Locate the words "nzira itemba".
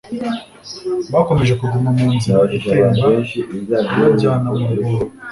2.15-3.07